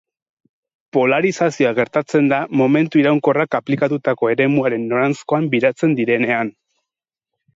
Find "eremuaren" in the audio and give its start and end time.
4.35-4.89